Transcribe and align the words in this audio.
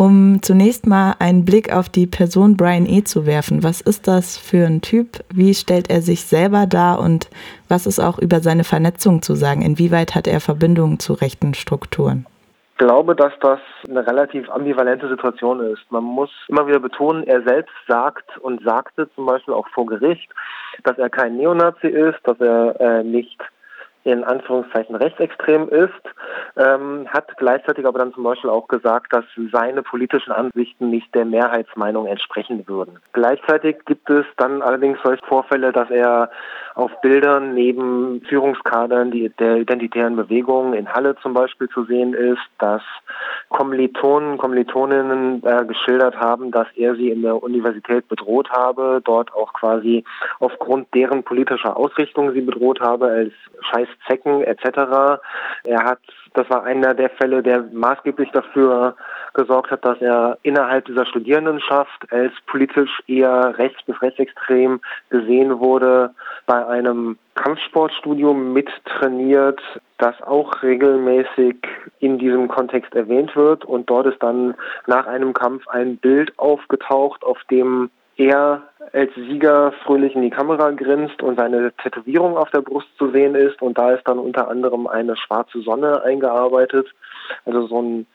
Um 0.00 0.40
zunächst 0.40 0.86
mal 0.86 1.12
einen 1.18 1.44
Blick 1.44 1.76
auf 1.76 1.90
die 1.90 2.06
Person 2.06 2.56
Brian 2.56 2.86
E. 2.86 3.04
zu 3.04 3.26
werfen. 3.26 3.62
Was 3.62 3.82
ist 3.82 4.08
das 4.08 4.38
für 4.38 4.64
ein 4.64 4.80
Typ? 4.80 5.18
Wie 5.28 5.52
stellt 5.52 5.90
er 5.90 6.00
sich 6.00 6.24
selber 6.24 6.64
dar 6.66 7.00
und 7.00 7.28
was 7.68 7.86
ist 7.86 8.00
auch 8.00 8.18
über 8.18 8.40
seine 8.40 8.64
Vernetzung 8.64 9.20
zu 9.20 9.34
sagen? 9.34 9.60
Inwieweit 9.60 10.14
hat 10.14 10.26
er 10.26 10.40
Verbindungen 10.40 11.00
zu 11.00 11.12
rechten 11.12 11.52
Strukturen? 11.52 12.24
Ich 12.72 12.78
glaube, 12.78 13.14
dass 13.14 13.34
das 13.42 13.60
eine 13.90 14.06
relativ 14.06 14.48
ambivalente 14.48 15.06
Situation 15.06 15.60
ist. 15.60 15.82
Man 15.90 16.04
muss 16.04 16.30
immer 16.48 16.66
wieder 16.66 16.80
betonen, 16.80 17.24
er 17.24 17.42
selbst 17.42 17.74
sagt 17.86 18.38
und 18.38 18.64
sagte 18.64 19.06
zum 19.14 19.26
Beispiel 19.26 19.52
auch 19.52 19.68
vor 19.68 19.84
Gericht, 19.84 20.30
dass 20.82 20.96
er 20.96 21.10
kein 21.10 21.36
Neonazi 21.36 21.88
ist, 21.88 22.20
dass 22.24 22.40
er 22.40 22.80
äh, 22.80 23.04
nicht 23.04 23.38
in 24.04 24.24
Anführungszeichen 24.24 24.96
rechtsextrem 24.96 25.68
ist, 25.68 25.92
ähm, 26.60 27.08
hat 27.08 27.36
gleichzeitig 27.38 27.86
aber 27.86 27.98
dann 27.98 28.12
zum 28.12 28.24
Beispiel 28.24 28.50
auch 28.50 28.68
gesagt, 28.68 29.12
dass 29.12 29.24
seine 29.50 29.82
politischen 29.82 30.32
Ansichten 30.32 30.90
nicht 30.90 31.14
der 31.14 31.24
Mehrheitsmeinung 31.24 32.06
entsprechen 32.06 32.68
würden. 32.68 32.98
Gleichzeitig 33.12 33.78
gibt 33.86 34.10
es 34.10 34.26
dann 34.36 34.60
allerdings 34.60 34.98
solche 35.02 35.24
Vorfälle, 35.24 35.72
dass 35.72 35.90
er 35.90 36.30
auf 36.74 36.90
Bildern 37.00 37.54
neben 37.54 38.22
Führungskadern 38.28 39.10
die, 39.10 39.28
der 39.38 39.56
identitären 39.56 40.16
Bewegung 40.16 40.74
in 40.74 40.92
Halle 40.92 41.16
zum 41.22 41.34
Beispiel 41.34 41.68
zu 41.68 41.84
sehen 41.84 42.14
ist, 42.14 42.40
dass 42.58 42.82
Kommilitonen, 43.48 44.38
Kommilitoninnen 44.38 45.42
äh, 45.44 45.64
geschildert 45.66 46.16
haben, 46.16 46.50
dass 46.50 46.68
er 46.76 46.94
sie 46.94 47.10
in 47.10 47.22
der 47.22 47.42
Universität 47.42 48.08
bedroht 48.08 48.50
habe, 48.50 49.00
dort 49.04 49.32
auch 49.34 49.52
quasi 49.52 50.04
aufgrund 50.38 50.94
deren 50.94 51.22
politischer 51.22 51.76
Ausrichtung 51.76 52.32
sie 52.32 52.40
bedroht 52.40 52.80
habe, 52.80 53.06
als 53.06 53.32
scheiß 53.70 53.88
Zecken 54.06 54.42
etc. 54.42 55.20
Er 55.64 55.84
hat, 55.84 56.00
das 56.34 56.48
war 56.50 56.62
einer 56.64 56.94
der 56.94 57.10
Fälle, 57.10 57.42
der 57.42 57.64
maßgeblich 57.72 58.30
dafür 58.30 58.94
gesorgt 59.34 59.70
hat, 59.70 59.84
dass 59.84 60.00
er 60.00 60.38
innerhalb 60.42 60.84
dieser 60.86 61.06
Studierendenschaft 61.06 62.12
als 62.12 62.32
politisch 62.46 63.02
eher 63.06 63.58
rechts 63.58 63.82
bis 63.84 64.00
rechtsextrem 64.02 64.80
gesehen 65.08 65.58
wurde, 65.60 66.14
bei 66.46 66.66
einem 66.66 67.18
Kampfsportstudium 67.34 68.52
mittrainiert, 68.52 69.60
das 69.98 70.20
auch 70.22 70.62
regelmäßig 70.62 71.56
in 72.00 72.18
diesem 72.18 72.48
Kontext 72.48 72.94
erwähnt 72.94 73.36
wird. 73.36 73.64
Und 73.64 73.88
dort 73.88 74.06
ist 74.06 74.22
dann 74.22 74.54
nach 74.86 75.06
einem 75.06 75.32
Kampf 75.32 75.66
ein 75.68 75.96
Bild 75.96 76.38
aufgetaucht, 76.38 77.24
auf 77.24 77.38
dem 77.50 77.90
er 78.16 78.62
als 78.92 79.14
Sieger 79.14 79.72
fröhlich 79.84 80.14
in 80.14 80.22
die 80.22 80.30
Kamera 80.30 80.70
grinst 80.72 81.22
und 81.22 81.38
seine 81.38 81.72
Tätowierung 81.82 82.36
auf 82.36 82.50
der 82.50 82.60
Brust 82.60 82.88
zu 82.98 83.10
sehen 83.10 83.34
ist. 83.34 83.62
Und 83.62 83.78
da 83.78 83.92
ist 83.92 84.06
dann 84.06 84.18
unter 84.18 84.48
anderem 84.48 84.86
eine 84.86 85.16
schwarze 85.16 85.60
Sonne 85.62 86.02
eingearbeitet. 86.02 86.88
Also 87.46 87.66
so 87.66 87.80
ein 87.80 88.06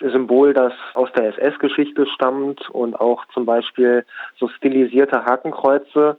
Symbol, 0.00 0.52
das 0.52 0.72
aus 0.94 1.08
der 1.12 1.36
SS-Geschichte 1.36 2.06
stammt 2.06 2.68
und 2.70 3.00
auch 3.00 3.24
zum 3.34 3.46
Beispiel 3.46 4.04
so 4.38 4.48
stilisierte 4.48 5.24
Hakenkreuze. 5.24 6.16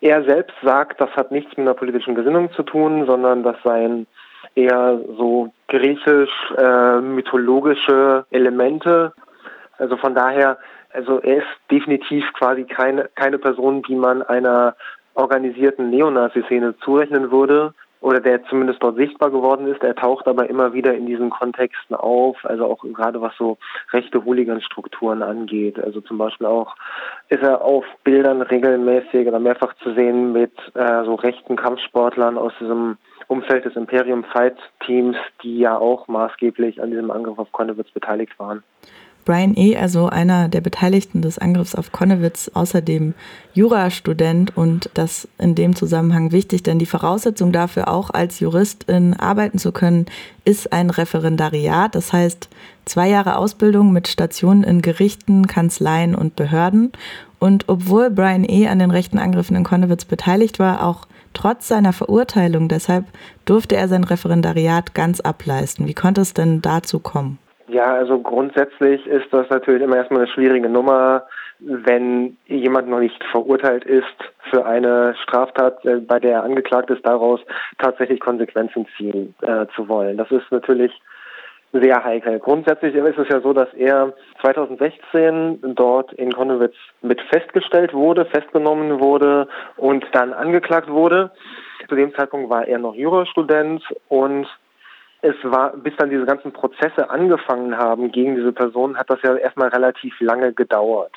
Er 0.00 0.24
selbst 0.24 0.56
sagt, 0.62 1.00
das 1.00 1.10
hat 1.10 1.30
nichts 1.30 1.56
mit 1.56 1.66
einer 1.66 1.74
politischen 1.74 2.14
Gesinnung 2.14 2.50
zu 2.52 2.62
tun, 2.62 3.04
sondern 3.06 3.42
das 3.42 3.56
seien 3.62 4.06
eher 4.54 5.00
so 5.16 5.52
griechisch-mythologische 5.68 8.24
äh, 8.30 8.36
Elemente. 8.36 9.12
Also 9.78 9.96
von 9.96 10.14
daher 10.14 10.58
also 10.92 11.20
er 11.20 11.38
ist 11.38 11.46
definitiv 11.70 12.24
quasi 12.34 12.64
keine, 12.64 13.08
keine 13.14 13.38
Person, 13.38 13.82
die 13.82 13.94
man 13.94 14.22
einer 14.22 14.74
organisierten 15.14 15.90
Neonazi-Szene 15.90 16.76
zurechnen 16.78 17.30
würde 17.30 17.74
oder 18.00 18.20
der 18.20 18.44
zumindest 18.44 18.82
dort 18.82 18.96
sichtbar 18.96 19.30
geworden 19.30 19.66
ist. 19.66 19.82
Er 19.82 19.94
taucht 19.94 20.26
aber 20.26 20.48
immer 20.48 20.72
wieder 20.72 20.94
in 20.94 21.06
diesen 21.06 21.30
Kontexten 21.30 21.94
auf, 21.94 22.36
also 22.44 22.66
auch 22.66 22.82
gerade 22.82 23.20
was 23.20 23.36
so 23.36 23.58
rechte 23.92 24.24
Hooligan-Strukturen 24.24 25.22
angeht. 25.22 25.78
Also 25.78 26.00
zum 26.00 26.16
Beispiel 26.18 26.46
auch 26.46 26.74
ist 27.28 27.42
er 27.42 27.62
auf 27.62 27.84
Bildern 28.02 28.42
regelmäßig 28.42 29.28
oder 29.28 29.38
mehrfach 29.38 29.74
zu 29.82 29.94
sehen 29.94 30.32
mit 30.32 30.52
äh, 30.74 31.04
so 31.04 31.14
rechten 31.14 31.56
Kampfsportlern 31.56 32.38
aus 32.38 32.52
diesem 32.58 32.96
Umfeld 33.28 33.64
des 33.64 33.76
Imperium 33.76 34.24
Fight 34.24 34.56
Teams, 34.86 35.16
die 35.42 35.58
ja 35.58 35.76
auch 35.76 36.08
maßgeblich 36.08 36.82
an 36.82 36.90
diesem 36.90 37.10
Angriff 37.10 37.38
auf 37.38 37.52
Konnewitz 37.52 37.90
beteiligt 37.90 38.38
waren. 38.38 38.62
Brian 39.30 39.56
E., 39.56 39.76
also 39.76 40.08
einer 40.08 40.48
der 40.48 40.60
Beteiligten 40.60 41.22
des 41.22 41.38
Angriffs 41.38 41.76
auf 41.76 41.92
Konnewitz, 41.92 42.50
außerdem 42.52 43.14
Jurastudent 43.54 44.56
und 44.56 44.90
das 44.94 45.28
in 45.38 45.54
dem 45.54 45.76
Zusammenhang 45.76 46.32
wichtig, 46.32 46.64
denn 46.64 46.80
die 46.80 46.86
Voraussetzung 46.86 47.52
dafür, 47.52 47.86
auch 47.86 48.10
als 48.10 48.40
Juristin 48.40 49.14
arbeiten 49.14 49.58
zu 49.58 49.70
können, 49.70 50.06
ist 50.44 50.72
ein 50.72 50.90
Referendariat, 50.90 51.94
das 51.94 52.12
heißt 52.12 52.48
zwei 52.84 53.08
Jahre 53.08 53.36
Ausbildung 53.36 53.92
mit 53.92 54.08
Stationen 54.08 54.64
in 54.64 54.82
Gerichten, 54.82 55.46
Kanzleien 55.46 56.16
und 56.16 56.34
Behörden. 56.34 56.90
Und 57.38 57.68
obwohl 57.68 58.10
Brian 58.10 58.42
E. 58.42 58.66
an 58.66 58.80
den 58.80 58.90
rechten 58.90 59.20
Angriffen 59.20 59.54
in 59.54 59.62
Konnewitz 59.62 60.06
beteiligt 60.06 60.58
war, 60.58 60.84
auch 60.84 61.06
trotz 61.34 61.68
seiner 61.68 61.92
Verurteilung, 61.92 62.68
deshalb 62.68 63.04
durfte 63.44 63.76
er 63.76 63.86
sein 63.86 64.02
Referendariat 64.02 64.92
ganz 64.92 65.20
ableisten. 65.20 65.86
Wie 65.86 65.94
konnte 65.94 66.20
es 66.20 66.34
denn 66.34 66.62
dazu 66.62 66.98
kommen? 66.98 67.38
Ja, 67.70 67.94
also 67.94 68.18
grundsätzlich 68.18 69.06
ist 69.06 69.32
das 69.32 69.48
natürlich 69.48 69.82
immer 69.82 69.96
erstmal 69.96 70.22
eine 70.22 70.30
schwierige 70.30 70.68
Nummer, 70.68 71.26
wenn 71.60 72.36
jemand 72.46 72.88
noch 72.88 72.98
nicht 72.98 73.22
verurteilt 73.30 73.84
ist 73.84 74.06
für 74.50 74.66
eine 74.66 75.14
Straftat, 75.22 75.84
äh, 75.84 75.96
bei 75.98 76.18
der 76.18 76.32
er 76.32 76.42
angeklagt 76.42 76.90
ist, 76.90 77.06
daraus 77.06 77.40
tatsächlich 77.78 78.18
Konsequenzen 78.18 78.86
ziehen 78.96 79.34
äh, 79.42 79.66
zu 79.76 79.88
wollen. 79.88 80.16
Das 80.16 80.30
ist 80.32 80.50
natürlich 80.50 80.92
sehr 81.72 82.02
heikel. 82.02 82.40
Grundsätzlich 82.40 82.92
ist 82.94 83.18
es 83.18 83.28
ja 83.28 83.40
so, 83.40 83.52
dass 83.52 83.72
er 83.74 84.14
2016 84.40 85.60
dort 85.76 86.12
in 86.14 86.32
Konnewitz 86.32 86.74
mit 87.02 87.20
festgestellt 87.20 87.94
wurde, 87.94 88.24
festgenommen 88.24 88.98
wurde 88.98 89.46
und 89.76 90.04
dann 90.10 90.32
angeklagt 90.32 90.88
wurde. 90.88 91.30
Zu 91.88 91.94
dem 91.94 92.12
Zeitpunkt 92.16 92.50
war 92.50 92.66
er 92.66 92.78
noch 92.78 92.96
Jurastudent 92.96 93.84
und 94.08 94.48
es 95.22 95.34
war, 95.42 95.76
bis 95.76 95.94
dann 95.96 96.10
diese 96.10 96.24
ganzen 96.24 96.52
Prozesse 96.52 97.10
angefangen 97.10 97.76
haben 97.76 98.10
gegen 98.10 98.36
diese 98.36 98.52
Person, 98.52 98.96
hat 98.96 99.10
das 99.10 99.20
ja 99.22 99.36
erstmal 99.36 99.68
relativ 99.68 100.18
lange 100.20 100.52
gedauert. 100.52 101.12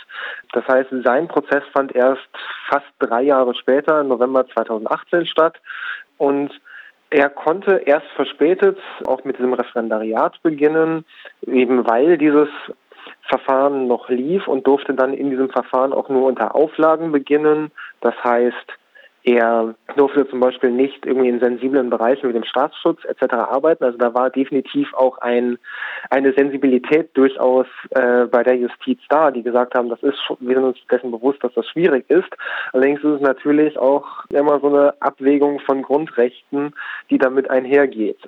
Das 0.51 0.67
heißt, 0.67 0.89
sein 1.03 1.27
Prozess 1.27 1.63
fand 1.73 1.95
erst 1.95 2.27
fast 2.69 2.85
drei 2.99 3.23
Jahre 3.23 3.55
später, 3.55 4.01
im 4.01 4.09
November 4.09 4.45
2018 4.47 5.25
statt 5.25 5.59
und 6.17 6.51
er 7.09 7.29
konnte 7.29 7.75
erst 7.85 8.07
verspätet 8.15 8.77
auch 9.05 9.23
mit 9.23 9.37
diesem 9.37 9.53
Referendariat 9.53 10.41
beginnen, 10.41 11.05
eben 11.45 11.87
weil 11.87 12.17
dieses 12.17 12.49
Verfahren 13.29 13.87
noch 13.87 14.09
lief 14.09 14.47
und 14.47 14.65
durfte 14.65 14.93
dann 14.93 15.13
in 15.13 15.29
diesem 15.29 15.49
Verfahren 15.49 15.93
auch 15.93 16.09
nur 16.09 16.27
unter 16.27 16.55
Auflagen 16.55 17.11
beginnen. 17.11 17.71
Das 18.01 18.15
heißt, 18.23 18.73
er 19.23 19.75
durfte 19.95 20.27
zum 20.27 20.41
Beispiel 20.41 20.69
nicht 20.69 21.05
irgendwie 21.05 21.29
in 21.29 21.39
sensiblen 21.39 21.89
Bereichen 21.89 22.27
wie 22.27 22.33
dem 22.33 22.43
Staatsschutz 22.43 23.05
etc. 23.05 23.33
arbeiten. 23.33 23.85
Also 23.85 23.97
da 23.97 24.13
war 24.13 24.29
definitiv 24.29 24.93
auch 24.93 25.17
ein, 25.19 25.57
eine 26.09 26.33
Sensibilität 26.33 27.09
durchaus 27.13 27.65
äh, 27.91 28.25
bei 28.25 28.43
der 28.43 28.57
Justiz 28.57 28.99
da, 29.07 29.31
die 29.31 29.41
gesagt 29.41 29.75
haben, 29.75 29.87
das 29.87 30.03
ist, 30.03 30.19
wir 30.39 30.55
sind 30.55 30.65
uns 30.65 30.77
dessen 30.91 31.11
bewusst, 31.11 31.41
dass 31.41 31.53
das 31.53 31.67
schwierig 31.67 32.09
ist. 32.09 32.29
Allerdings 32.73 32.99
ist 32.99 33.15
es 33.15 33.21
natürlich 33.21 33.77
auch 33.77 34.05
immer 34.29 34.59
so 34.59 34.67
eine 34.67 34.93
Abwägung 34.99 35.59
von 35.61 35.83
Grundrechten, 35.83 36.73
die 37.09 37.17
damit 37.17 37.49
einhergeht. 37.49 38.19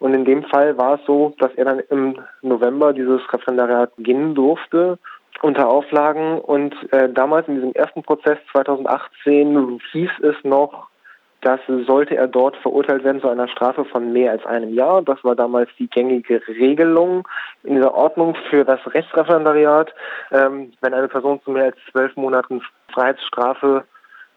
Und 0.00 0.14
in 0.14 0.24
dem 0.24 0.42
Fall 0.44 0.76
war 0.76 0.94
es 0.94 1.06
so, 1.06 1.32
dass 1.38 1.54
er 1.54 1.66
dann 1.66 1.80
im 1.90 2.16
November 2.42 2.92
dieses 2.92 3.20
Referendariat 3.32 3.94
beginnen 3.94 4.34
durfte 4.34 4.98
unter 5.42 5.68
Auflagen 5.68 6.38
und 6.38 6.74
äh, 6.92 7.08
damals 7.08 7.48
in 7.48 7.56
diesem 7.56 7.72
ersten 7.72 8.02
Prozess 8.02 8.38
2018 8.52 9.80
hieß 9.92 10.10
es 10.22 10.36
noch, 10.44 10.88
dass 11.40 11.60
sollte 11.86 12.16
er 12.16 12.28
dort 12.28 12.56
verurteilt 12.58 13.02
werden 13.02 13.20
zu 13.20 13.28
einer 13.28 13.48
Strafe 13.48 13.84
von 13.86 14.12
mehr 14.12 14.32
als 14.32 14.44
einem 14.44 14.74
Jahr. 14.74 15.02
Das 15.02 15.22
war 15.24 15.34
damals 15.34 15.70
die 15.78 15.88
gängige 15.88 16.46
Regelung 16.46 17.26
in 17.62 17.76
dieser 17.76 17.94
Ordnung 17.94 18.36
für 18.50 18.64
das 18.64 18.80
Rechtsreferendariat. 18.86 19.94
Ähm, 20.30 20.72
wenn 20.82 20.92
eine 20.92 21.08
Person 21.08 21.40
zu 21.42 21.50
mehr 21.50 21.64
als 21.64 21.76
zwölf 21.90 22.14
Monaten 22.16 22.60
Freiheitsstrafe 22.92 23.84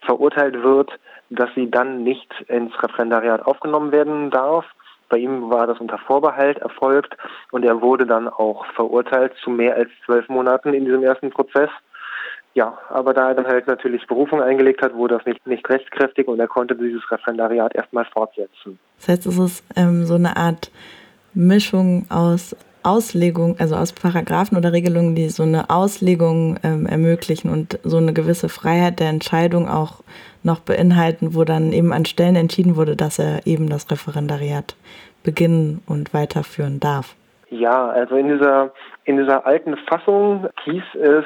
verurteilt 0.01 0.63
wird, 0.63 0.91
dass 1.29 1.49
sie 1.55 1.69
dann 1.69 2.03
nicht 2.03 2.31
ins 2.47 2.71
Referendariat 2.81 3.45
aufgenommen 3.45 3.91
werden 3.91 4.31
darf. 4.31 4.65
Bei 5.13 5.19
ihm 5.19 5.51
war 5.51 5.67
das 5.67 5.79
unter 5.79 5.99
Vorbehalt 5.99 6.57
erfolgt 6.57 7.15
und 7.51 7.63
er 7.63 7.83
wurde 7.83 8.07
dann 8.07 8.27
auch 8.27 8.65
verurteilt 8.73 9.31
zu 9.43 9.51
mehr 9.51 9.75
als 9.75 9.89
zwölf 10.07 10.27
Monaten 10.27 10.73
in 10.73 10.85
diesem 10.85 11.03
ersten 11.03 11.29
Prozess. 11.29 11.69
Ja, 12.55 12.79
aber 12.89 13.13
da 13.13 13.27
er 13.27 13.35
dann 13.35 13.45
halt 13.45 13.67
natürlich 13.67 14.07
Berufung 14.07 14.41
eingelegt 14.41 14.81
hat, 14.81 14.95
wurde 14.95 15.17
das 15.17 15.25
nicht, 15.27 15.45
nicht 15.45 15.69
rechtskräftig 15.69 16.27
und 16.27 16.39
er 16.39 16.47
konnte 16.47 16.75
dieses 16.75 17.03
Referendariat 17.11 17.75
erstmal 17.75 18.05
fortsetzen. 18.05 18.79
Das 18.97 19.09
heißt, 19.09 19.27
es 19.27 19.37
ist 19.37 19.63
ähm, 19.75 20.03
so 20.05 20.15
eine 20.15 20.35
Art 20.35 20.71
Mischung 21.35 22.07
aus 22.09 22.55
Auslegung, 22.83 23.55
also 23.59 23.75
aus 23.75 23.93
Paragraphen 23.93 24.57
oder 24.57 24.73
Regelungen, 24.73 25.15
die 25.15 25.29
so 25.29 25.43
eine 25.43 25.69
Auslegung 25.69 26.57
ähm, 26.63 26.85
ermöglichen 26.85 27.49
und 27.49 27.79
so 27.83 27.97
eine 27.97 28.13
gewisse 28.13 28.49
Freiheit 28.49 28.99
der 28.99 29.09
Entscheidung 29.09 29.67
auch 29.67 30.03
noch 30.43 30.59
beinhalten, 30.59 31.35
wo 31.35 31.43
dann 31.43 31.71
eben 31.71 31.93
an 31.93 32.05
Stellen 32.05 32.35
entschieden 32.35 32.75
wurde, 32.75 32.95
dass 32.95 33.19
er 33.19 33.47
eben 33.47 33.69
das 33.69 33.89
Referendariat 33.89 34.75
beginnen 35.23 35.81
und 35.87 36.13
weiterführen 36.13 36.79
darf. 36.79 37.15
Ja, 37.49 37.89
also 37.89 38.15
in 38.15 38.29
dieser, 38.29 38.71
in 39.05 39.17
dieser 39.17 39.45
alten 39.45 39.77
Fassung 39.87 40.47
hieß 40.65 40.83
es, 41.01 41.25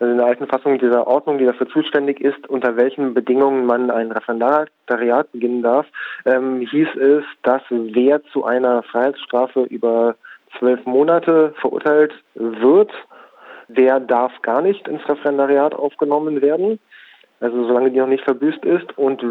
also 0.00 0.12
in 0.12 0.18
der 0.18 0.26
alten 0.26 0.46
Fassung 0.46 0.78
dieser 0.78 1.06
Ordnung, 1.06 1.38
die 1.38 1.44
dafür 1.44 1.68
zuständig 1.68 2.20
ist, 2.20 2.48
unter 2.48 2.76
welchen 2.76 3.14
Bedingungen 3.14 3.66
man 3.66 3.90
ein 3.90 4.12
Referendariat 4.12 5.32
beginnen 5.32 5.62
darf, 5.62 5.86
ähm, 6.24 6.60
hieß 6.60 6.88
es, 6.96 7.24
dass 7.42 7.62
wer 7.70 8.22
zu 8.32 8.44
einer 8.44 8.84
Freiheitsstrafe 8.84 9.64
über 9.64 10.14
zwölf 10.58 10.84
Monate 10.86 11.54
verurteilt 11.60 12.12
wird, 12.34 12.90
der 13.68 14.00
darf 14.00 14.32
gar 14.42 14.62
nicht 14.62 14.88
ins 14.88 15.06
Referendariat 15.08 15.74
aufgenommen 15.74 16.40
werden, 16.40 16.78
also 17.40 17.66
solange 17.66 17.90
die 17.90 17.98
noch 17.98 18.06
nicht 18.06 18.24
verbüßt 18.24 18.64
ist. 18.64 18.96
Und 18.96 19.22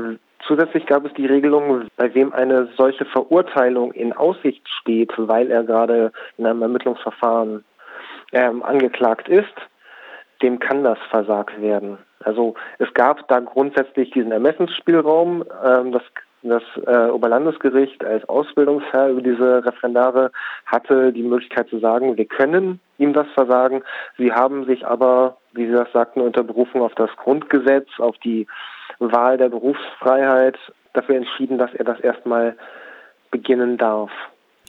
zusätzlich 0.46 0.86
gab 0.86 1.06
es 1.06 1.14
die 1.14 1.26
Regelung, 1.26 1.88
bei 1.98 2.14
wem 2.14 2.34
eine 2.34 2.70
solche 2.78 3.06
Verurteilung 3.06 3.92
in 3.94 4.14
Aussicht 4.14 4.68
steht, 4.82 5.12
weil 5.18 5.50
er 5.52 5.64
gerade 5.64 6.12
in 6.38 6.46
einem 6.46 6.62
Ermittlungsverfahren 6.62 7.64
ähm, 8.32 8.64
angeklagt 8.64 9.28
ist, 9.28 9.54
dem 10.42 10.60
kann 10.60 10.84
das 10.84 11.00
versagt 11.10 11.60
werden. 11.62 11.98
Also 12.24 12.56
es 12.78 12.94
gab 12.94 13.28
da 13.28 13.40
grundsätzlich 13.40 14.12
diesen 14.12 14.32
Ermessensspielraum. 14.32 15.44
Ähm, 15.66 15.92
das 15.92 16.04
das 16.44 16.64
äh, 16.86 17.10
Oberlandesgericht 17.10 18.04
als 18.04 18.28
Ausbildungsherr 18.30 19.10
über 19.10 19.22
diese 19.22 19.66
Referendare 19.66 20.32
hatte 20.66 21.12
die 21.12 21.24
Möglichkeit 21.24 21.68
zu 21.70 21.80
sagen, 21.80 22.18
wir 22.18 22.26
können 22.26 22.80
ihm 22.98 23.14
das 23.14 23.28
versagen. 23.34 23.84
Sie 24.18 24.32
haben 24.32 24.66
sich 24.66 24.86
aber, 24.86 25.38
wie 25.54 25.66
Sie 25.66 25.74
das 25.74 25.92
sagten, 25.92 26.22
unter 26.22 26.44
Berufung 26.44 26.82
auf 26.82 26.96
das 26.96 27.10
Grundgesetz, 27.18 27.88
auf 27.98 28.18
die 28.20 28.48
Wahl 29.00 29.38
der 29.38 29.50
Berufsfreiheit 29.50 30.58
dafür 30.94 31.16
entschieden, 31.16 31.58
dass 31.58 31.74
er 31.74 31.86
das 31.86 32.00
erstmal 32.00 32.56
beginnen 33.32 33.78
darf. 33.78 34.12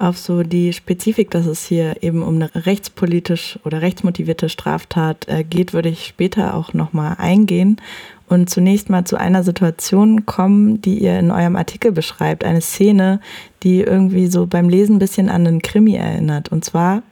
Auf 0.00 0.16
so 0.16 0.44
die 0.44 0.72
Spezifik, 0.72 1.32
dass 1.32 1.46
es 1.46 1.66
hier 1.66 2.02
eben 2.04 2.22
um 2.22 2.36
eine 2.36 2.50
rechtspolitisch 2.54 3.58
oder 3.64 3.82
rechtsmotivierte 3.82 4.48
Straftat 4.48 5.26
äh, 5.26 5.42
geht, 5.42 5.72
würde 5.72 5.88
ich 5.88 6.06
später 6.06 6.54
auch 6.54 6.72
nochmal 6.72 7.16
eingehen 7.18 7.80
und 8.28 8.48
zunächst 8.48 8.90
mal 8.90 9.04
zu 9.04 9.16
einer 9.16 9.42
Situation 9.42 10.24
kommen, 10.24 10.80
die 10.82 10.98
ihr 10.98 11.18
in 11.18 11.32
eurem 11.32 11.56
Artikel 11.56 11.90
beschreibt. 11.90 12.44
Eine 12.44 12.60
Szene, 12.60 13.20
die 13.64 13.80
irgendwie 13.80 14.28
so 14.28 14.46
beim 14.46 14.68
Lesen 14.68 14.96
ein 14.96 15.00
bisschen 15.00 15.28
an 15.28 15.46
einen 15.46 15.62
Krimi 15.62 15.96
erinnert. 15.96 16.50
Und 16.50 16.64
zwar 16.64 17.02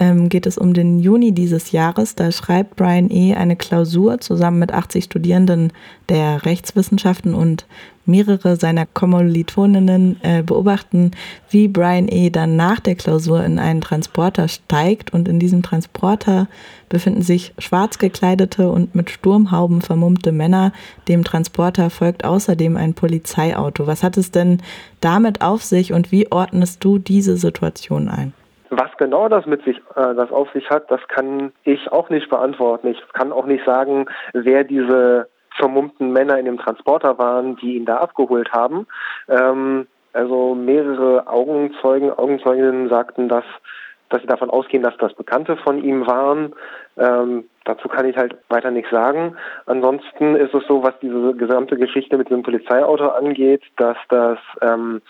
ähm, 0.00 0.28
geht 0.28 0.46
es 0.46 0.58
um 0.58 0.74
den 0.74 0.98
Juni 0.98 1.32
dieses 1.32 1.72
Jahres. 1.72 2.14
Da 2.14 2.32
schreibt 2.32 2.76
Brian 2.76 3.10
E. 3.10 3.34
eine 3.34 3.56
Klausur 3.56 4.20
zusammen 4.20 4.58
mit 4.58 4.72
80 4.72 5.04
Studierenden 5.04 5.72
der 6.08 6.44
Rechtswissenschaften 6.44 7.34
und 7.34 7.66
mehrere 8.06 8.56
seiner 8.56 8.86
Kommilitoninnen 8.86 10.16
äh, 10.22 10.42
beobachten, 10.42 11.12
wie 11.48 11.68
Brian 11.68 12.08
E. 12.08 12.30
dann 12.30 12.56
nach 12.56 12.80
der 12.80 12.96
Klausur 12.96 13.44
in 13.44 13.58
einen 13.58 13.80
Transporter 13.80 14.48
steigt 14.48 15.12
und 15.12 15.26
in 15.26 15.38
diesem 15.38 15.62
Transporter 15.62 16.48
befinden 16.88 17.22
sich 17.22 17.54
schwarz 17.58 17.98
gekleidete 17.98 18.70
und 18.70 18.94
mit 18.94 19.10
Sturmhauben 19.10 19.80
vermummte 19.80 20.32
Männer. 20.32 20.72
Dem 21.08 21.24
Transporter 21.24 21.88
folgt 21.88 22.24
außerdem 22.24 22.76
ein 22.76 22.94
Polizeiauto. 22.94 23.86
Was 23.86 24.02
hat 24.02 24.18
es 24.18 24.30
denn 24.30 24.60
damit 25.00 25.40
auf 25.40 25.62
sich 25.62 25.92
und 25.92 26.12
wie 26.12 26.30
ordnest 26.30 26.84
du 26.84 26.98
diese 26.98 27.36
Situation 27.36 28.08
ein? 28.08 28.34
Was 28.76 28.96
genau 28.96 29.28
das 29.28 29.46
mit 29.46 29.64
sich, 29.64 29.76
äh, 29.94 30.14
das 30.14 30.32
auf 30.32 30.50
sich 30.52 30.68
hat, 30.68 30.90
das 30.90 31.00
kann 31.08 31.52
ich 31.62 31.92
auch 31.92 32.10
nicht 32.10 32.28
beantworten. 32.28 32.88
Ich 32.88 33.00
kann 33.12 33.32
auch 33.32 33.46
nicht 33.46 33.64
sagen, 33.64 34.06
wer 34.32 34.64
diese 34.64 35.28
vermummten 35.56 36.12
Männer 36.12 36.38
in 36.38 36.46
dem 36.46 36.58
Transporter 36.58 37.18
waren, 37.18 37.56
die 37.56 37.76
ihn 37.76 37.84
da 37.84 37.98
abgeholt 37.98 38.52
haben. 38.52 38.86
Ähm, 39.28 39.86
also 40.12 40.54
mehrere 40.54 41.26
Augenzeugen, 41.28 42.10
Augenzeuginnen 42.10 42.88
sagten, 42.88 43.28
dass, 43.28 43.44
dass 44.08 44.22
sie 44.22 44.26
davon 44.26 44.50
ausgehen, 44.50 44.82
dass 44.82 44.96
das 44.98 45.14
Bekannte 45.14 45.56
von 45.56 45.82
ihm 45.82 46.06
waren. 46.06 46.54
Ähm, 46.96 47.44
dazu 47.64 47.88
kann 47.88 48.06
ich 48.06 48.16
halt 48.16 48.36
weiter 48.48 48.70
nichts 48.70 48.90
sagen. 48.90 49.36
Ansonsten 49.66 50.34
ist 50.36 50.54
es 50.54 50.66
so, 50.66 50.82
was 50.82 50.94
diese 51.00 51.34
gesamte 51.34 51.76
Geschichte 51.76 52.16
mit 52.16 52.30
dem 52.30 52.42
Polizeiauto 52.42 53.08
angeht, 53.08 53.62
dass 53.76 53.96
das 54.08 54.38
ähm, 54.60 55.00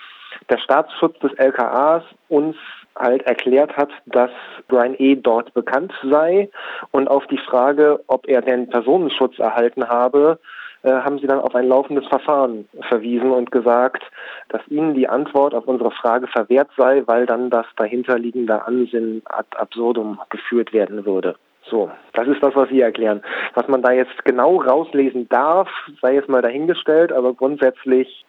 der 0.51 0.59
Staatsschutz 0.59 1.19
des 1.21 1.33
LKAs 1.35 2.03
uns 2.29 2.57
halt 2.97 3.23
erklärt 3.23 3.77
hat, 3.77 3.91
dass 4.07 4.31
Brian 4.69 4.95
E. 4.99 5.17
dort 5.17 5.53
bekannt 5.55 5.93
sei. 6.11 6.49
Und 6.93 7.09
auf 7.09 7.27
die 7.27 7.39
Frage, 7.39 8.01
ob 8.07 8.29
er 8.29 8.43
denn 8.43 8.69
Personenschutz 8.69 9.39
erhalten 9.39 9.89
habe, 9.89 10.39
äh, 10.83 10.91
haben 10.91 11.19
sie 11.19 11.27
dann 11.27 11.41
auf 11.41 11.55
ein 11.55 11.67
laufendes 11.67 12.07
Verfahren 12.07 12.69
verwiesen 12.89 13.31
und 13.31 13.51
gesagt, 13.51 14.05
dass 14.51 14.61
ihnen 14.69 14.95
die 14.95 15.09
Antwort 15.09 15.55
auf 15.55 15.67
unsere 15.67 15.91
Frage 15.91 16.27
verwehrt 16.27 16.69
sei, 16.77 17.03
weil 17.07 17.27
dann 17.27 17.51
das 17.51 17.67
dahinterliegende 17.77 18.67
Ansinnen 18.67 19.23
ad 19.25 19.49
absurdum 19.57 20.21
geführt 20.29 20.73
werden 20.73 21.07
würde. 21.07 21.37
So, 21.71 21.91
das 22.13 22.29
ist 22.29 22.43
das, 22.43 22.55
was 22.55 22.69
Sie 22.69 22.83
erklären. 22.83 23.23
Was 23.55 23.67
man 23.69 23.81
da 23.81 23.93
jetzt 23.93 24.25
genau 24.27 24.61
rauslesen 24.61 25.27
darf, 25.31 25.69
sei 26.03 26.15
jetzt 26.15 26.29
mal 26.29 26.43
dahingestellt, 26.43 27.11
aber 27.11 27.33
grundsätzlich 27.33 28.27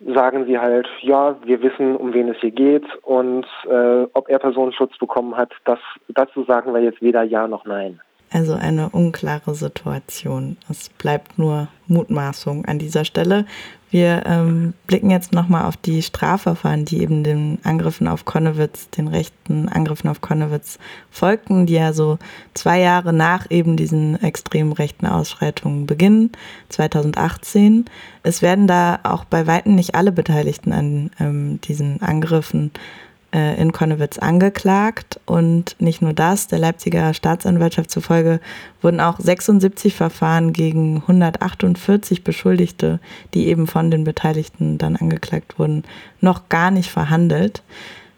sagen 0.00 0.46
sie 0.46 0.58
halt, 0.58 0.88
ja, 1.00 1.36
wir 1.44 1.62
wissen, 1.62 1.96
um 1.96 2.12
wen 2.12 2.28
es 2.28 2.38
hier 2.38 2.50
geht 2.50 2.84
und 3.02 3.46
äh, 3.68 4.06
ob 4.12 4.28
er 4.28 4.38
Personenschutz 4.38 4.96
bekommen 4.98 5.36
hat, 5.36 5.52
das, 5.64 5.78
dazu 6.08 6.44
sagen 6.44 6.74
wir 6.74 6.82
jetzt 6.82 7.00
weder 7.00 7.22
Ja 7.22 7.48
noch 7.48 7.64
Nein. 7.64 8.00
Also 8.30 8.54
eine 8.54 8.90
unklare 8.90 9.54
Situation. 9.54 10.56
Es 10.68 10.88
bleibt 10.88 11.38
nur 11.38 11.68
Mutmaßung 11.86 12.64
an 12.64 12.78
dieser 12.78 13.04
Stelle. 13.04 13.46
Wir 13.88 14.24
ähm, 14.26 14.74
blicken 14.88 15.10
jetzt 15.10 15.32
nochmal 15.32 15.64
auf 15.64 15.76
die 15.76 16.02
Strafverfahren, 16.02 16.84
die 16.84 17.00
eben 17.00 17.22
den 17.22 17.58
Angriffen 17.62 18.08
auf 18.08 18.24
Konnewitz, 18.24 18.90
den 18.90 19.06
rechten 19.06 19.68
Angriffen 19.68 20.08
auf 20.08 20.20
Konnewitz 20.20 20.78
folgten, 21.10 21.66
die 21.66 21.74
ja 21.74 21.92
so 21.92 22.18
zwei 22.52 22.80
Jahre 22.80 23.12
nach 23.12 23.48
eben 23.48 23.76
diesen 23.76 24.20
extrem 24.20 24.72
rechten 24.72 25.06
Ausschreitungen 25.06 25.86
beginnen, 25.86 26.32
2018. 26.70 27.84
Es 28.24 28.42
werden 28.42 28.66
da 28.66 28.98
auch 29.04 29.24
bei 29.24 29.46
Weitem 29.46 29.76
nicht 29.76 29.94
alle 29.94 30.10
Beteiligten 30.10 30.72
an 30.72 31.10
ähm, 31.20 31.60
diesen 31.60 32.02
Angriffen 32.02 32.72
äh, 32.74 33.05
in 33.36 33.72
Konnewitz 33.72 34.18
angeklagt. 34.18 35.20
Und 35.26 35.76
nicht 35.78 36.02
nur 36.02 36.12
das, 36.12 36.48
der 36.48 36.58
Leipziger 36.58 37.12
Staatsanwaltschaft 37.14 37.90
zufolge 37.90 38.40
wurden 38.82 39.00
auch 39.00 39.18
76 39.18 39.94
Verfahren 39.94 40.52
gegen 40.52 40.96
148 40.98 42.24
Beschuldigte, 42.24 43.00
die 43.34 43.48
eben 43.48 43.66
von 43.66 43.90
den 43.90 44.04
Beteiligten 44.04 44.78
dann 44.78 44.96
angeklagt 44.96 45.58
wurden, 45.58 45.84
noch 46.20 46.48
gar 46.48 46.70
nicht 46.70 46.90
verhandelt. 46.90 47.62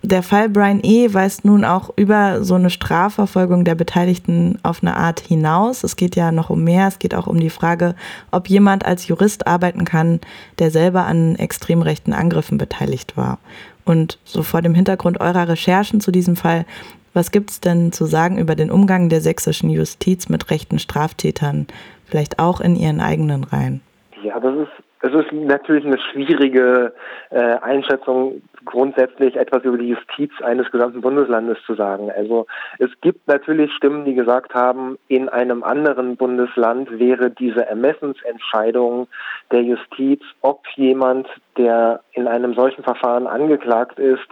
Der 0.02 0.22
Fall 0.22 0.48
Brian 0.48 0.80
E. 0.84 1.12
weist 1.12 1.44
nun 1.44 1.64
auch 1.64 1.90
über 1.96 2.44
so 2.44 2.54
eine 2.54 2.70
Strafverfolgung 2.70 3.64
der 3.64 3.74
Beteiligten 3.74 4.58
auf 4.62 4.80
eine 4.80 4.96
Art 4.96 5.18
hinaus. 5.18 5.82
Es 5.82 5.96
geht 5.96 6.14
ja 6.14 6.30
noch 6.30 6.50
um 6.50 6.62
mehr. 6.62 6.86
Es 6.86 7.00
geht 7.00 7.16
auch 7.16 7.26
um 7.26 7.40
die 7.40 7.50
Frage, 7.50 7.96
ob 8.30 8.48
jemand 8.48 8.86
als 8.86 9.08
Jurist 9.08 9.48
arbeiten 9.48 9.84
kann, 9.84 10.20
der 10.60 10.70
selber 10.70 11.04
an 11.04 11.34
extrem 11.34 11.82
rechten 11.82 12.12
Angriffen 12.12 12.58
beteiligt 12.58 13.16
war. 13.16 13.38
Und 13.84 14.18
so 14.24 14.44
vor 14.44 14.62
dem 14.62 14.74
Hintergrund 14.74 15.20
eurer 15.20 15.48
Recherchen 15.48 16.00
zu 16.00 16.12
diesem 16.12 16.36
Fall, 16.36 16.64
was 17.12 17.32
gibt 17.32 17.50
es 17.50 17.60
denn 17.60 17.90
zu 17.90 18.04
sagen 18.04 18.38
über 18.38 18.54
den 18.54 18.70
Umgang 18.70 19.08
der 19.08 19.20
sächsischen 19.20 19.68
Justiz 19.68 20.28
mit 20.28 20.50
rechten 20.50 20.78
Straftätern, 20.78 21.66
vielleicht 22.04 22.38
auch 22.38 22.60
in 22.60 22.76
ihren 22.76 23.00
eigenen 23.00 23.42
Reihen? 23.42 23.80
Ja, 24.22 24.38
das 24.38 24.54
ist 24.54 24.87
es 25.00 25.12
ist 25.12 25.32
natürlich 25.32 25.84
eine 25.84 25.98
schwierige 25.98 26.92
äh, 27.30 27.38
Einschätzung, 27.38 28.42
grundsätzlich 28.64 29.36
etwas 29.36 29.62
über 29.62 29.78
die 29.78 29.90
Justiz 29.90 30.32
eines 30.42 30.70
gesamten 30.70 31.00
Bundeslandes 31.00 31.58
zu 31.64 31.74
sagen. 31.74 32.10
Also 32.10 32.46
es 32.78 32.90
gibt 33.00 33.26
natürlich 33.28 33.72
Stimmen, 33.72 34.04
die 34.04 34.14
gesagt 34.14 34.54
haben, 34.54 34.98
in 35.08 35.28
einem 35.28 35.62
anderen 35.62 36.16
Bundesland 36.16 36.98
wäre 36.98 37.30
diese 37.30 37.64
Ermessensentscheidung 37.64 39.06
der 39.52 39.62
Justiz, 39.62 40.22
ob 40.42 40.66
jemand, 40.74 41.28
der 41.56 42.00
in 42.12 42.26
einem 42.26 42.54
solchen 42.54 42.82
Verfahren 42.82 43.26
angeklagt 43.26 43.98
ist, 43.98 44.28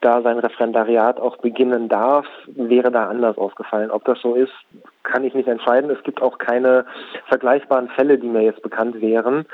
da 0.00 0.20
sein 0.22 0.38
Referendariat 0.38 1.18
auch 1.18 1.38
beginnen 1.38 1.88
darf, 1.88 2.26
wäre 2.46 2.90
da 2.90 3.08
anders 3.08 3.38
ausgefallen. 3.38 3.90
Ob 3.90 4.04
das 4.04 4.20
so 4.20 4.34
ist, 4.34 4.52
kann 5.02 5.24
ich 5.24 5.34
nicht 5.34 5.48
entscheiden. 5.48 5.90
Es 5.90 6.02
gibt 6.02 6.20
auch 6.20 6.38
keine 6.38 6.84
vergleichbaren 7.28 7.88
Fälle, 7.88 8.18
die 8.18 8.28
mir 8.28 8.42
jetzt 8.42 8.62
bekannt 8.62 9.00
wären. 9.00 9.46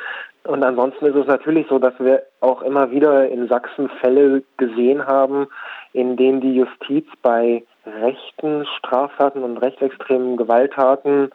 Und 0.45 0.65
ansonsten 0.65 1.07
ist 1.07 1.15
es 1.15 1.27
natürlich 1.27 1.67
so, 1.69 1.79
dass 1.79 1.95
wir 2.01 2.25
auch 2.41 2.63
immer 2.63 2.91
wieder 2.91 3.29
in 3.29 3.49
Sachsen 3.49 3.89
Fälle 4.01 4.43
gesehen 4.57 5.07
haben, 5.07 5.47
in 5.93 6.17
denen 6.17 6.41
die 6.41 6.55
Justiz 6.55 7.07
bei 7.23 7.65
rechten 7.87 8.67
Straftaten 8.79 9.45
und 9.45 9.59
rechtsextremen 9.59 10.37
Gewalttaten 10.37 11.31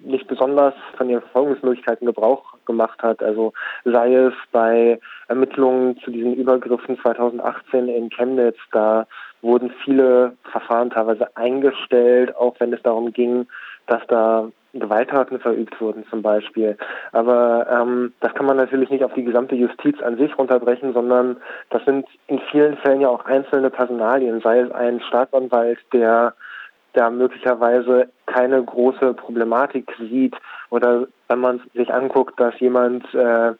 nicht 0.00 0.28
besonders 0.28 0.74
von 0.96 1.08
ihren 1.10 1.22
Verfolgungsmöglichkeiten 1.22 2.06
Gebrauch 2.06 2.54
gemacht 2.66 3.02
hat. 3.02 3.22
Also 3.22 3.52
sei 3.84 4.14
es 4.14 4.34
bei 4.52 5.00
Ermittlungen 5.28 5.98
zu 5.98 6.10
diesen 6.10 6.34
Übergriffen 6.34 6.98
2018 7.00 7.88
in 7.88 8.10
Chemnitz, 8.10 8.56
da 8.72 9.06
wurden 9.42 9.72
viele 9.84 10.36
Verfahren 10.50 10.90
teilweise 10.90 11.36
eingestellt, 11.36 12.34
auch 12.36 12.54
wenn 12.58 12.72
es 12.72 12.82
darum 12.82 13.12
ging, 13.12 13.46
dass 13.86 14.02
da 14.08 14.48
Gewalttaten 14.74 15.40
verübt 15.40 15.80
wurden 15.80 16.04
zum 16.10 16.22
Beispiel. 16.22 16.76
Aber 17.12 17.66
ähm, 17.70 18.12
das 18.20 18.34
kann 18.34 18.46
man 18.46 18.56
natürlich 18.56 18.90
nicht 18.90 19.04
auf 19.04 19.14
die 19.14 19.24
gesamte 19.24 19.54
Justiz 19.54 20.00
an 20.02 20.18
sich 20.18 20.36
runterbrechen, 20.36 20.92
sondern 20.92 21.36
das 21.70 21.84
sind 21.84 22.06
in 22.26 22.38
vielen 22.50 22.76
Fällen 22.78 23.00
ja 23.00 23.08
auch 23.08 23.24
einzelne 23.24 23.70
Personalien, 23.70 24.40
sei 24.40 24.60
es 24.60 24.70
ein 24.72 25.00
Staatsanwalt, 25.00 25.78
der 25.92 26.34
da 26.92 27.10
möglicherweise 27.10 28.08
keine 28.26 28.62
große 28.62 29.14
Problematik 29.14 29.90
sieht 29.98 30.34
oder 30.70 31.06
wenn 31.28 31.38
man 31.38 31.60
sich 31.74 31.92
anguckt, 31.92 32.38
dass 32.40 32.58
jemand 32.60 33.04
äh, 33.14 33.52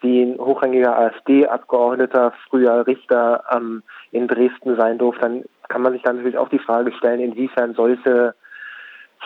wie 0.00 0.22
ein 0.22 0.38
hochrangiger 0.38 0.98
AfD-Abgeordneter, 0.98 2.32
früher 2.48 2.86
Richter 2.86 3.42
ähm, 3.50 3.82
in 4.12 4.28
Dresden 4.28 4.76
sein 4.76 4.98
durfte, 4.98 5.22
dann 5.22 5.44
kann 5.68 5.82
man 5.82 5.92
sich 5.94 6.02
dann 6.02 6.16
natürlich 6.16 6.36
auch 6.36 6.50
die 6.50 6.58
Frage 6.58 6.92
stellen, 6.92 7.20
inwiefern 7.20 7.74
solche 7.74 8.34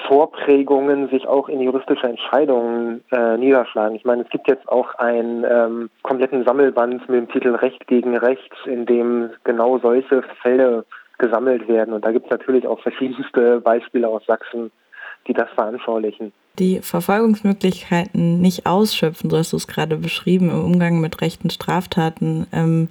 Vorprägungen 0.06 1.08
sich 1.08 1.26
auch 1.26 1.48
in 1.48 1.60
juristische 1.60 2.06
Entscheidungen 2.06 3.02
äh, 3.10 3.36
niederschlagen. 3.36 3.96
Ich 3.96 4.04
meine, 4.04 4.22
es 4.22 4.30
gibt 4.30 4.48
jetzt 4.48 4.68
auch 4.68 4.94
einen 4.94 5.44
ähm, 5.44 5.90
kompletten 6.02 6.44
Sammelband 6.44 7.08
mit 7.08 7.18
dem 7.18 7.28
Titel 7.28 7.54
Recht 7.54 7.86
gegen 7.86 8.16
Recht, 8.16 8.52
in 8.66 8.86
dem 8.86 9.30
genau 9.44 9.78
solche 9.78 10.22
Fälle 10.42 10.84
gesammelt 11.18 11.68
werden. 11.68 11.94
Und 11.94 12.04
da 12.04 12.12
gibt 12.12 12.26
es 12.26 12.30
natürlich 12.30 12.66
auch 12.66 12.80
verschiedenste 12.80 13.60
Beispiele 13.60 14.08
aus 14.08 14.24
Sachsen, 14.26 14.70
die 15.26 15.34
das 15.34 15.48
veranschaulichen. 15.54 16.32
Die 16.58 16.80
Verfolgungsmöglichkeiten 16.80 18.40
nicht 18.40 18.66
ausschöpfen, 18.66 19.30
so 19.30 19.36
hast 19.36 19.52
du 19.52 19.56
es 19.56 19.68
gerade 19.68 19.96
beschrieben, 19.96 20.50
im 20.50 20.64
Umgang 20.64 21.00
mit 21.00 21.20
rechten 21.20 21.50
Straftaten. 21.50 22.46
Ähm, 22.52 22.88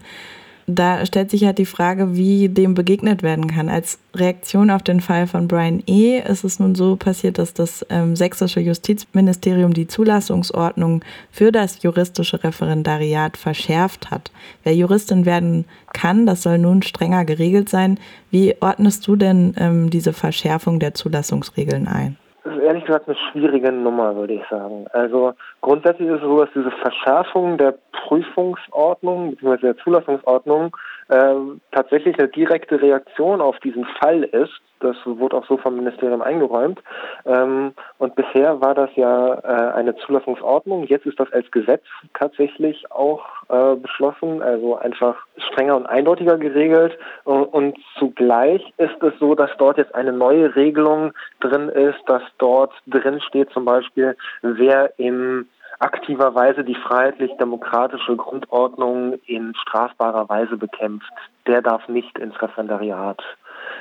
da 0.70 1.06
stellt 1.06 1.32
sich 1.32 1.46
halt 1.46 1.60
die 1.60 1.66
Frage, 1.66 2.18
wie 2.18 2.50
dem 2.50 2.74
begegnet 2.74 3.24
werden 3.24 3.48
kann. 3.48 3.70
Als 3.70 4.00
Reaktion 4.14 4.70
auf 4.70 4.84
den 4.84 5.00
Fall 5.00 5.26
von 5.26 5.48
Brian 5.48 5.82
E. 5.88 6.20
ist 6.20 6.44
es 6.44 6.60
nun 6.60 6.76
so 6.76 6.98
passiert, 6.98 7.38
dass 7.38 7.54
das 7.54 7.86
ähm, 7.90 8.18
sächsische 8.18 8.60
Justizministerium 8.60 9.74
die 9.74 9.88
Zulassungsordnung 9.88 11.06
für 11.32 11.54
das 11.54 11.82
juristische 11.84 12.44
Referendariat 12.44 13.38
verschärft 13.38 14.12
hat. 14.12 14.30
Wer 14.64 14.76
Juristin 14.76 15.26
werden 15.26 15.64
kann, 15.94 16.26
das 16.26 16.44
soll 16.44 16.58
nun 16.58 16.82
strenger 16.82 17.24
geregelt 17.24 17.70
sein. 17.70 17.98
Wie 18.30 18.54
ordnest 18.60 19.08
du 19.08 19.16
denn 19.16 19.56
ähm, 19.58 19.90
diese 19.90 20.12
Verschärfung 20.12 20.82
der 20.82 20.94
Zulassungsregeln 20.94 21.88
ein? 21.88 22.18
Das 22.48 22.56
ist 22.56 22.64
ehrlich 22.64 22.86
gesagt 22.86 23.10
eine 23.10 23.18
schwierige 23.30 23.74
Nummer, 23.74 24.16
würde 24.16 24.36
ich 24.36 24.44
sagen. 24.50 24.86
Also 24.94 25.34
grundsätzlich 25.60 26.08
ist 26.08 26.16
es 26.16 26.22
so, 26.22 26.40
dass 26.40 26.50
diese 26.56 26.72
Verschärfung 26.72 27.58
der 27.58 27.76
Prüfungsordnung 27.92 29.32
bzw. 29.32 29.58
der 29.58 29.78
Zulassungsordnung 29.80 30.74
äh, 31.10 31.36
tatsächlich 31.72 32.18
eine 32.18 32.28
direkte 32.28 32.82
Reaktion 32.82 33.42
auf 33.42 33.60
diesen 33.60 33.86
Fall 34.00 34.24
ist. 34.24 34.54
Das 34.80 34.96
wurde 35.06 35.38
auch 35.38 35.46
so 35.48 35.58
vom 35.58 35.76
Ministerium 35.76 36.22
eingeräumt. 36.22 36.80
Ähm, 37.26 37.74
und 37.98 38.16
bisher 38.16 38.62
war 38.62 38.76
das 38.76 38.90
ja 38.96 39.34
äh, 39.34 39.74
eine 39.74 39.96
Zulassungsordnung. 39.96 40.84
Jetzt 40.86 41.08
ist 41.08 41.20
das 41.20 41.32
als 41.34 41.50
Gesetz 41.50 41.84
tatsächlich 42.14 42.92
auch 42.92 43.26
äh, 43.50 43.76
beschlossen, 43.76 44.42
also 44.44 44.78
einfach 44.78 45.16
strenger 45.38 45.78
und 45.78 45.88
eindeutiger 45.88 46.38
geregelt. 46.38 46.98
Und 47.24 47.78
zugleich 47.98 48.62
ist 48.78 49.02
es 49.02 49.14
so, 49.20 49.34
dass 49.34 49.50
dort 49.58 49.78
jetzt 49.78 49.96
eine 49.96 50.14
neue 50.14 50.56
Regelung 50.56 51.14
drin 51.40 51.70
ist, 51.70 52.00
dass 52.06 52.22
dort 52.38 52.74
drin 52.86 53.20
steht 53.22 53.50
zum 53.52 53.66
Beispiel, 53.66 54.16
wer 54.42 54.92
im 55.00 55.48
aktiver 55.80 56.34
Weise 56.36 56.64
die 56.64 56.76
freiheitlich-demokratische 56.76 58.16
Grundordnung 58.16 59.14
in 59.26 59.54
strafbarer 59.56 60.28
Weise 60.30 60.58
bekämpft, 60.58 61.12
der 61.46 61.62
darf 61.62 61.88
nicht 61.88 62.18
ins 62.18 62.42
Referendariat. 62.42 63.22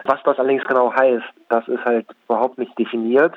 Was 0.05 0.23
das 0.25 0.39
allerdings 0.39 0.65
genau 0.65 0.93
heißt, 0.93 1.25
das 1.49 1.67
ist 1.69 1.85
halt 1.85 2.07
überhaupt 2.29 2.59
nicht 2.59 2.77
definiert. 2.79 3.35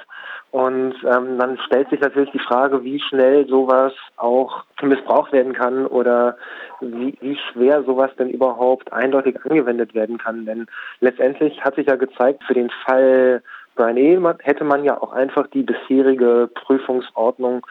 Und 0.51 0.95
ähm, 1.03 1.37
dann 1.37 1.57
stellt 1.65 1.89
sich 1.89 1.99
natürlich 1.99 2.31
die 2.31 2.39
Frage, 2.39 2.83
wie 2.83 2.99
schnell 2.99 3.47
sowas 3.47 3.93
auch 4.17 4.63
missbraucht 4.81 5.31
werden 5.31 5.53
kann 5.53 5.85
oder 5.85 6.37
wie, 6.81 7.17
wie 7.21 7.37
schwer 7.51 7.83
sowas 7.83 8.11
denn 8.17 8.29
überhaupt 8.29 8.91
eindeutig 8.91 9.37
angewendet 9.45 9.93
werden 9.93 10.17
kann. 10.17 10.45
Denn 10.45 10.65
letztendlich 11.01 11.63
hat 11.63 11.75
sich 11.75 11.87
ja 11.87 11.95
gezeigt, 11.95 12.43
für 12.45 12.55
den 12.55 12.71
Fall 12.85 13.43
Brian 13.75 13.97
E. 13.97 14.19
hätte 14.41 14.63
man 14.63 14.83
ja 14.83 15.01
auch 15.01 15.13
einfach 15.13 15.47
die 15.47 15.63
bisherige 15.63 16.49
Prüfungsordnung 16.53 17.65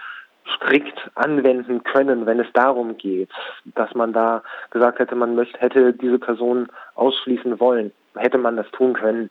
strikt 0.56 1.10
anwenden 1.14 1.82
können, 1.84 2.26
wenn 2.26 2.40
es 2.40 2.52
darum 2.52 2.96
geht, 2.96 3.30
dass 3.74 3.94
man 3.94 4.12
da 4.12 4.42
gesagt 4.70 4.98
hätte, 4.98 5.14
man 5.14 5.34
möchte, 5.34 5.58
hätte 5.58 5.92
diese 5.92 6.18
Person 6.18 6.68
ausschließen 6.94 7.60
wollen, 7.60 7.92
hätte 8.16 8.38
man 8.38 8.56
das 8.56 8.70
tun 8.72 8.94
können. 8.94 9.30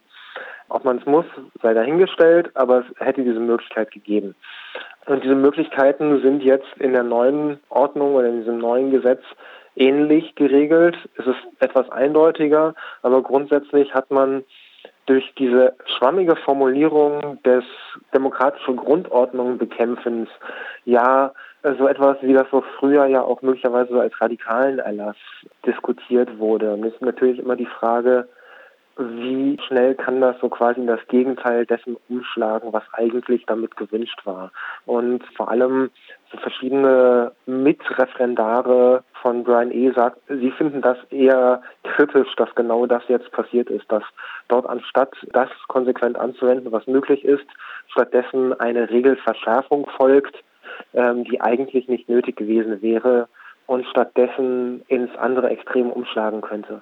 Ob 0.70 0.84
man 0.84 0.98
es 0.98 1.06
muss, 1.06 1.26
sei 1.62 1.74
dahingestellt, 1.74 2.52
aber 2.56 2.80
es 2.80 3.06
hätte 3.06 3.24
diese 3.24 3.40
Möglichkeit 3.40 3.92
gegeben. 3.92 4.36
Und 5.06 5.24
diese 5.24 5.36
Möglichkeiten 5.36 6.22
sind 6.22 6.44
jetzt 6.44 6.68
in 6.80 6.92
der 6.92 7.04
neuen 7.04 7.60
Ordnung 7.70 8.16
oder 8.16 8.28
in 8.28 8.40
diesem 8.40 8.58
neuen 8.58 8.92
Gesetz 8.92 9.24
ähnlich 9.78 10.36
geregelt. 10.36 10.98
Es 11.18 11.26
ist 11.26 11.40
etwas 11.60 11.90
eindeutiger, 11.90 12.76
aber 13.02 13.24
grundsätzlich 13.24 13.94
hat 13.94 14.12
man 14.12 14.44
durch 15.08 15.34
diese 15.38 15.74
schwammige 15.98 16.36
Formulierung 16.36 17.42
des 17.44 17.64
demokratischen 18.14 18.76
Grundordnung 18.76 19.58
bekämpfens 19.58 20.30
ja 20.86 21.32
so 21.78 21.88
etwas, 21.88 22.18
wie 22.22 22.34
das 22.34 22.48
so 22.52 22.64
früher 22.78 23.06
ja 23.08 23.22
auch 23.22 23.42
möglicherweise 23.42 24.00
als 24.00 24.20
radikalen 24.22 24.80
Erlass 24.80 25.16
diskutiert 25.66 26.38
wurde. 26.38 26.74
Und 26.74 26.86
es 26.86 26.94
ist 26.94 27.02
natürlich 27.02 27.40
immer 27.40 27.56
die 27.56 27.66
Frage, 27.66 28.28
wie 28.98 29.58
schnell 29.68 29.96
kann 29.96 30.22
das 30.22 30.40
so 30.40 30.50
quasi 30.50 30.82
in 30.82 30.88
das 30.88 31.06
Gegenteil 31.08 31.66
dessen 31.66 31.98
umschlagen, 32.10 32.74
was 32.74 32.84
eigentlich 32.94 33.46
damit 33.46 33.76
gewünscht 33.78 34.20
war. 34.26 34.52
Und 34.86 35.24
vor 35.36 35.50
allem 35.50 35.92
so 36.32 36.38
verschiedene 36.40 37.32
Mitreferendare 37.46 39.04
von 39.22 39.44
Brian 39.44 39.72
E. 39.72 39.92
sagt, 39.92 40.20
sie 40.28 40.52
finden 40.52 40.82
das 40.82 40.98
eher 41.10 41.62
kritisch, 41.84 42.36
dass 42.36 42.54
genau 42.56 42.86
das 42.86 43.04
jetzt 43.08 43.32
passiert 43.32 43.70
ist, 43.70 43.90
dass 43.92 44.04
dort 44.48 44.68
anstatt 44.68 45.16
das 45.32 45.50
konsequent 45.68 46.18
anzuwenden, 46.18 46.72
was 46.72 46.88
möglich 46.88 47.24
ist, 47.24 47.46
stattdessen 47.88 48.60
eine 48.60 48.90
Regelverschärfung 48.90 49.88
folgt, 49.96 50.36
ähm, 50.94 51.24
die 51.24 51.40
eigentlich 51.42 51.88
nicht 51.88 52.10
nötig 52.10 52.36
gewesen 52.36 52.82
wäre 52.82 53.28
und 53.68 53.86
stattdessen 53.88 54.82
ins 54.88 55.16
andere 55.18 55.50
Extrem 55.50 55.92
umschlagen 55.92 56.42
könnte. 56.42 56.76